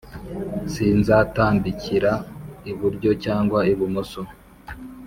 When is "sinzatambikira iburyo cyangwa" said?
0.73-3.59